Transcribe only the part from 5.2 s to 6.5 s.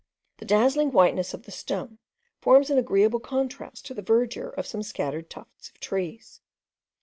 tufts of trees.